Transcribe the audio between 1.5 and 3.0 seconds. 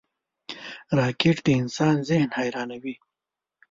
انسان ذهن حیرانوي